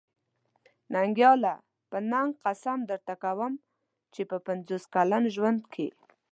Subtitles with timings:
[0.93, 1.55] ننګياله!
[1.89, 3.53] په ننګ قسم درته کوم
[4.13, 5.87] چې په پنځوس کلن ژوند کې.